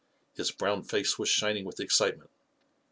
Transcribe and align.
His 0.33 0.49
brown 0.49 0.81
face 0.81 1.19
was 1.19 1.29
shining 1.29 1.63
with 1.63 1.79
excitement. 1.79 2.31